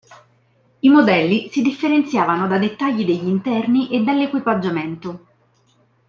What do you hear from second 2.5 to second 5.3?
dettagli degli interni e dall'equipaggiamento.